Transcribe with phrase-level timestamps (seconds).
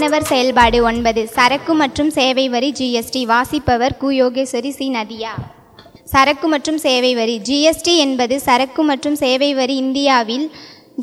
[0.00, 1.22] மாணவர் செயல்பாடு ஒன்பது.
[1.34, 4.08] சரக்கு மற்றும் சேவை வரி ஜிஎஸ்டி வாசிப்பவர் கு.
[4.20, 4.86] யோகேஸ்வரி சி.
[4.94, 5.32] நதியா.
[6.12, 7.34] சரக்கு மற்றும் சேவை வரி.
[7.48, 10.46] ஜிஎஸ்டி என்பது சரக்கு மற்றும் சேவை வரி இந்தியாவில்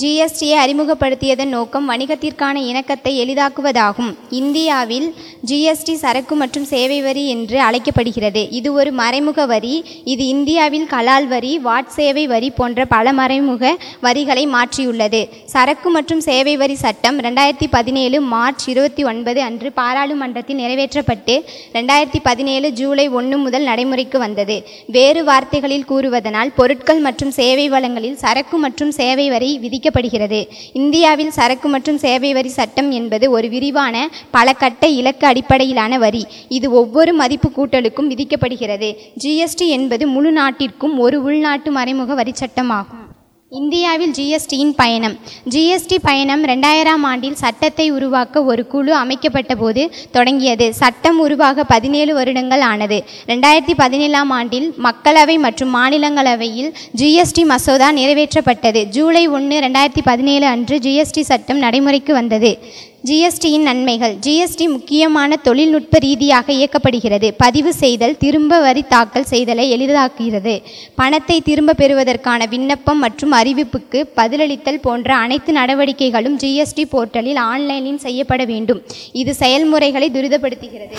[0.01, 4.09] ஜிஎஸ்டியை அறிமுகப்படுத்தியதன் நோக்கம் வணிகத்திற்கான இணக்கத்தை எளிதாக்குவதாகும்.
[4.39, 5.05] இந்தியாவில்
[5.49, 8.41] ஜிஎஸ்டி சரக்கு மற்றும் சேவை வரி என்று அழைக்கப்படுகிறது.
[8.57, 9.75] இது ஒரு மறைமுக வரி.
[10.13, 13.71] இது இந்தியாவில் கலால் வரி வாட் சேவை வரி போன்ற பல மறைமுக
[14.07, 15.21] வரிகளை மாற்றியுள்ளது.
[15.53, 21.37] சரக்கு மற்றும் சேவை வரி சட்டம் ரெண்டாயிரத்தி பதினேழு மார்ச் இருபத்தி ஒன்பது அன்று பாராளுமன்றத்தில் நிறைவேற்றப்பட்டு
[21.77, 24.59] ரெண்டாயிரத்தி பதினேழு ஜூலை ஒன்று முதல் நடைமுறைக்கு வந்தது.
[24.97, 30.39] வேறு வார்த்தைகளில் கூறுவதனால் பொருட்கள் மற்றும் சேவை வளங்களில் சரக்கு மற்றும் சேவை வரி விதிக்க விதிக்கப்படுகிறது
[30.79, 33.95] இந்தியாவில் சரக்கு மற்றும் சேவை வரி சட்டம் என்பது ஒரு விரிவான
[34.35, 36.23] பல கட்ட இலக்கு அடிப்படையிலான வரி.
[36.57, 38.91] இது ஒவ்வொரு மதிப்பு கூட்டலுக்கும் விதிக்கப்படுகிறது.
[39.23, 42.96] ஜிஎஸ்டி என்பது முழு நாட்டிற்கும் ஒரு உள்நாட்டு மறைமுக வரி சட்டமாகும்.
[43.49, 45.13] இந்தியாவில் ஜிஎஸ்டியின் பயணம்.
[45.49, 50.73] ஜிஎஸ்டி பயணம் ரெண்டாயிரம் ஆண்டில் சட்டத்தை உருவாக்க ஒரு குழு அமைக்கப்பட்ட போது தொடங்கியது.
[50.73, 53.03] சட்டம் உருவாக பதினேழு வருடங்கள் ஆனது.
[53.27, 58.83] ரெண்டாயிரத்தி பதினேழாம் ஆண்டில் மக்களவை மற்றும் மாநிலங்களவையில் ஜிஎஸ்டி மசோதா நிறைவேற்றப்பட்டது.
[58.83, 62.51] ஜூலை ஒன்று ரெண்டாயிரத்தி பதினேழு அன்று ஜிஎஸ்டி சட்டம் நடைமுறைக்கு வந்தது.
[63.03, 64.13] ஜிஎஸ்டியின் நன்மைகள்.
[64.25, 67.27] ஜிஎஸ்டி முக்கியமான தொழில்நுட்ப ரீதியாக இயக்கப்படுகிறது.
[67.43, 70.55] பதிவு செய்தல் திரும்ப வரி தாக்கல் செய்தலை எளிதாக்குகிறது.
[70.95, 78.81] பணத்தை திரும்ப பெறுவதற்கான விண்ணப்பம் மற்றும் அறிவிப்புக்கு பதிலளித்தல் போன்ற அனைத்து நடவடிக்கைகளும் ஜிஎஸ்டி போர்ட்டலில் ஆன்லைனில் செய்யப்பட வேண்டும்.
[79.21, 80.95] இது செயல்முறைகளை துரிதப்படுத்துகிறது.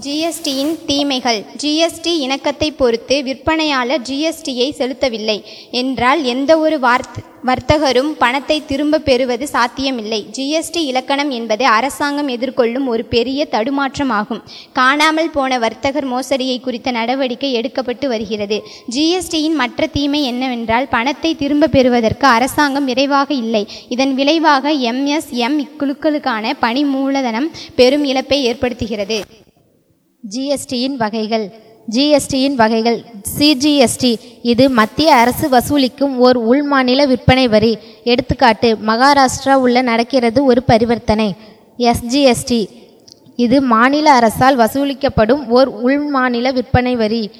[0.00, 1.44] ஜிஎஸ்டியின் தீமைகள்.
[1.62, 10.26] ஜிஎஸ்டி இணக்கத்தை பொறுத்து விற்பனையாளர் ஜிஎஸ்டியை செலுத்தவில்லை என்றால் எந்த ஒரு வார்த் வர்த்தகரும் பணத்தை திரும்ப பெறுவது சாத்தியமில்லை.
[10.32, 14.42] ஜிஎஸ்டி இலக்கணம் என்பது அரசாங்கம் எதிர்கொள்ளும் ஒரு பெரிய தடுமாற்றமாகும்.
[14.72, 18.62] காணாமல் போன வர்த்தகர் மோசடியை குறித்த நடவடிக்கை எடுக்கப்பட்டு வருகிறது.
[18.90, 23.66] ஜிஎஸ்டியின் மற்ற தீமை என்னவென்றால் பணத்தை திரும்ப பெறுவதற்கு அரசாங்கம் விரைவாக இல்லை.
[23.88, 29.20] இதன் விளைவாக எம்எஸ்எம் இக்குழுக்களுக்கான பணி மூலதனம் பெரும் இழப்பை ஏற்படுத்துகிறது.
[30.30, 31.50] ஜிஎஸ்டியின் வகைகள்.
[31.90, 33.04] ஜிஎஸ்டியின் வகைகள்.
[33.38, 37.78] சிஜிஎஸ்டி இது மத்திய அரசு வசூலிக்கும் ஓர் உள்மாநில விற்பனை வரி.
[38.04, 41.34] எடுத்துக்காட்டு மகாராஷ்டிரா உள்ள நடக்கிறது ஒரு பரிவர்த்தனை.
[41.78, 42.66] எஸ்ஜிஎஸ்டி
[43.36, 47.30] இது மாநில அரசால் வசூலிக்கப்படும் ஓர் உள்மாநில விற்பனை வரி.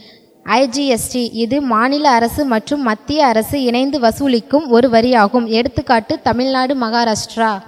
[0.44, 5.46] ஐஜிஎஸ்டி இது மாநில அரசு மற்றும் மத்திய அரசு இணைந்து வசூலிக்கும் ஒரு வரியாகும்.
[5.46, 7.62] எடுத்துக்காட்டு தமிழ்நாடு மகாராஷ்டிரா.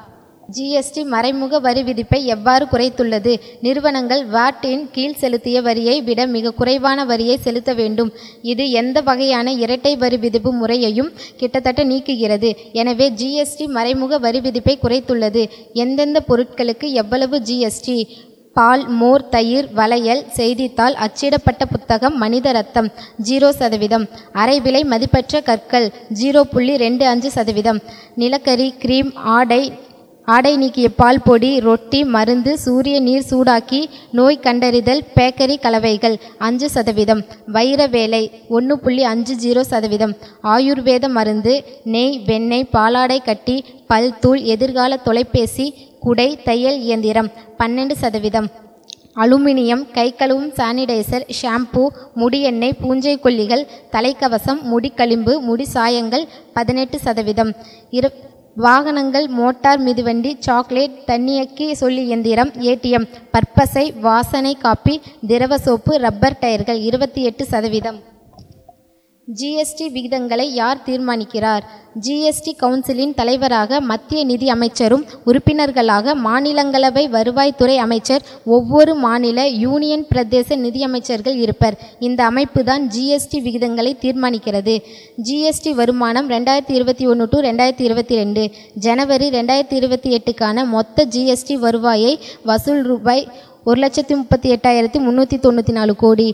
[0.53, 3.41] ஜிஎஸ்டி மறைமுக வரி விதிப்பை எவ்வாறு குறைத்துள்ளது?
[3.61, 8.13] நிறுவனங்கள் வாட்டின் கீழ் செலுத்திய வரியை விட மிக குறைவான வரியை செலுத்த வேண்டும்.
[8.43, 12.53] இது எந்த வகையான இரட்டை வரி விதிப்பு முறையையும் கிட்டத்தட்ட நீக்குகிறது.
[12.73, 15.49] எனவே ஜிஎஸ்டி மறைமுக வரி விதிப்பை குறைத்துள்ளது.
[15.73, 18.07] எந்தெந்த பொருட்களுக்கு எவ்வளவு ஜிஎஸ்டி?
[18.53, 22.93] பால் மோர் தயிர் வளையல் செய்தித்தாள் அச்சிடப்பட்ட புத்தகம் மனித ரத்தம்
[23.29, 24.09] ஜீரோ சதவீதம்.
[24.33, 27.81] அரை விலை மதிப்பற்ற கற்கள் ஜீரோ புள்ளி ரெண்டு அஞ்சு சதவீதம்.
[28.15, 29.73] நிலக்கரி கிரீம் ஆடை
[30.29, 33.81] ஆடை நீக்கிய பால் பொடி ரொட்டி மருந்து சூரிய நீர் சூடாக்கி
[34.11, 40.15] நோய் கண்டறிதல் பேக்கரி கலவைகள் அஞ்சு சதவீதம் வைர வேலை ஒன்று புள்ளி அஞ்சு ஜீரோ சதவீதம்
[40.55, 41.55] ஆயுர்வேத மருந்து
[41.87, 45.69] நெய் வெண்ணெய் பாலாடை கட்டி பல் தூள் எதிர்கால தொலைபேசி
[46.03, 48.51] குடை தையல் இயந்திரம் பன்னெண்டு சதவீதம்
[49.17, 51.83] அலுமினியம் கை கழுவும் சானிடைசர் ஷாம்பு
[52.15, 56.25] முடி எண்ணெய் பூஞ்சை கொல்லிகள் தலைக்கவசம் முடிக்களிம்பு முடி சாயங்கள்
[56.55, 57.53] பதினெட்டு சதவீதம்
[57.93, 58.09] இரு
[58.57, 66.81] வாகனங்கள் மோட்டார் மிதிவண்டி சாக்லேட் தண்ணியக்கி சொல்லி இயந்திரம் ஏடிஎம் பற்பசை வாசனை காப்பி திரவ சோப்பு ரப்பர் டயர்கள்
[66.81, 67.99] இருபத்தி எட்டு சதவீதம்.
[69.29, 71.63] ஜிஎஸ்டி விகிதங்களை யார் தீர்மானிக்கிறார்?
[72.05, 81.39] ஜிஎஸ்டி கவுன்சிலின் தலைவராக மத்திய நிதி அமைச்சரும் உறுப்பினர்களாக மாநிலங்களவை வருவாய்த்துறை அமைச்சர் ஒவ்வொரு மாநில யூனியன் பிரதேச நிதியமைச்சர்கள்
[81.45, 81.79] இருப்பர்.
[81.99, 84.77] இந்த அமைப்பு தான் ஜிஎஸ்டி விகிதங்களை தீர்மானிக்கிறது.
[85.29, 88.45] ஜிஎஸ்டி வருமானம் ரெண்டாயிரத்தி இருபத்தி ஒன்று டு ரெண்டாயிரத்தி இருபத்தி ரெண்டு.
[88.87, 92.19] ஜனவரி ரெண்டாயிரத்தி இருபத்தி எட்டுக்கான மொத்த ஜிஎஸ்டி வருவாயை
[92.51, 93.29] வசூல் ரூபாய்
[93.65, 96.29] ஒரு லட்சத்தி முப்பத்தி எட்டாயிரத்தி முந்நூற்றி தொண்ணூற்றி நாலு கோடி.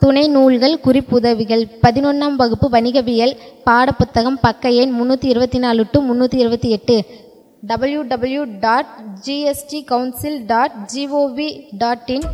[0.00, 1.62] துணை நூல்கள் குறிப்புதவிகள்.
[1.82, 3.34] பதினொன்றாம் வகுப்பு வணிகவியல்
[3.66, 6.96] பாடப்புத்தகம் பக்க எண் முந்நூற்றி இருபத்தி நாலு டு முந்நூற்றி இருபத்தி எட்டு.
[7.60, 8.92] W W dot
[9.26, 12.26] GST council dot gov dot in